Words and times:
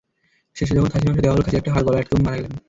শেষে 0.57 0.73
যখন 0.77 0.89
খাসির 0.93 1.09
মাংস 1.09 1.19
দেওয়া 1.23 1.33
হলো 1.35 1.43
খাসির 1.45 1.59
একটা 1.61 1.71
হাড় 1.73 1.83
গলায় 1.85 2.01
আটকে 2.01 2.13
উনি 2.15 2.23
মারা 2.25 2.37
গেলেন। 2.37 2.53